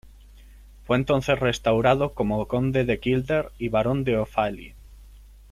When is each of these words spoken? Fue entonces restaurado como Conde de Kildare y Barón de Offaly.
Fue 0.83 0.97
entonces 0.97 1.39
restaurado 1.39 2.15
como 2.15 2.47
Conde 2.47 2.85
de 2.85 2.99
Kildare 2.99 3.49
y 3.59 3.69
Barón 3.69 4.03
de 4.03 4.17
Offaly. 4.17 4.73